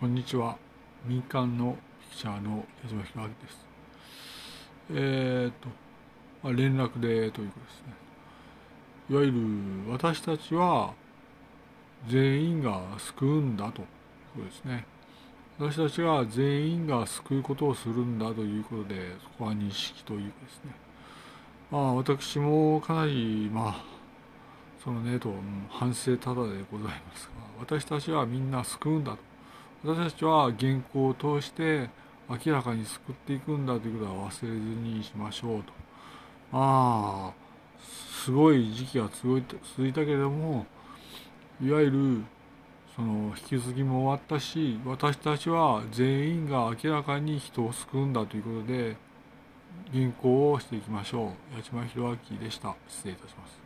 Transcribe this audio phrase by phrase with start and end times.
[0.00, 0.58] こんにちは。
[1.06, 3.66] 民間のピクチャーの矢島弘明です。
[4.90, 5.68] えー、っと、
[6.42, 7.94] まあ、連絡でということですね。
[9.08, 10.92] いわゆる私たちは
[12.08, 13.86] 全員が救うんだという
[14.34, 14.84] ことですね。
[15.60, 20.74] 私たちは全員が救うことをするんだということで、そこは認識というかですね。
[21.70, 23.84] まあ私もかなり、まあ、
[24.82, 25.32] そのねと
[25.70, 29.33] 反省ただでございますが、私たちはみんな救うんだと。
[29.84, 31.90] 私たちは原稿を通して
[32.26, 35.72] 明らかに救っていくんだということは忘れずにしましょうと。
[36.50, 37.32] まあ、
[37.78, 40.64] すごい時期が続いた続いたけれども、
[41.62, 42.24] いわゆる
[42.96, 48.96] その引き継ぎも終わったし、私たちは全員が明らかに人を救うんだということで、
[49.92, 51.56] 原稿をしていきましょう。
[51.56, 52.74] 八島弘明でした。
[52.88, 53.63] 失礼いたします。